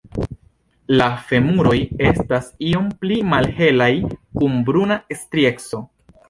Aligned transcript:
La 1.01 1.09
femuroj 1.27 1.75
estas 2.11 2.47
iom 2.69 2.87
pli 3.03 3.19
malhelaj 3.35 3.91
kun 4.41 4.57
bruna 4.71 4.99
strieco. 5.21 5.85